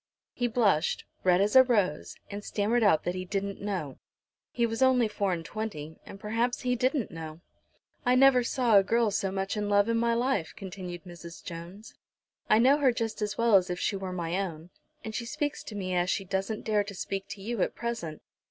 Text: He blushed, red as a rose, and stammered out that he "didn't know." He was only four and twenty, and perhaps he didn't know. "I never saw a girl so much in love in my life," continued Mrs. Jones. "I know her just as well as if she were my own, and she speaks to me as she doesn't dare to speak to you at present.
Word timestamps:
He 0.33 0.47
blushed, 0.47 1.05
red 1.23 1.41
as 1.41 1.55
a 1.55 1.61
rose, 1.61 2.15
and 2.31 2.43
stammered 2.43 2.81
out 2.81 3.03
that 3.03 3.13
he 3.13 3.23
"didn't 3.23 3.61
know." 3.61 3.99
He 4.49 4.65
was 4.65 4.81
only 4.81 5.07
four 5.07 5.31
and 5.31 5.45
twenty, 5.45 5.99
and 6.07 6.19
perhaps 6.19 6.61
he 6.61 6.75
didn't 6.75 7.11
know. 7.11 7.41
"I 8.03 8.15
never 8.15 8.41
saw 8.43 8.79
a 8.79 8.83
girl 8.83 9.11
so 9.11 9.29
much 9.31 9.55
in 9.55 9.69
love 9.69 9.87
in 9.89 9.97
my 9.97 10.15
life," 10.15 10.55
continued 10.55 11.03
Mrs. 11.03 11.43
Jones. 11.43 11.93
"I 12.49 12.57
know 12.57 12.79
her 12.79 12.91
just 12.91 13.21
as 13.21 13.37
well 13.37 13.53
as 13.53 13.69
if 13.69 13.79
she 13.79 13.95
were 13.95 14.11
my 14.11 14.39
own, 14.41 14.71
and 15.03 15.13
she 15.13 15.27
speaks 15.27 15.61
to 15.65 15.75
me 15.75 15.93
as 15.93 16.09
she 16.09 16.25
doesn't 16.25 16.65
dare 16.65 16.83
to 16.83 16.95
speak 16.95 17.27
to 17.27 17.41
you 17.43 17.61
at 17.61 17.75
present. 17.75 18.23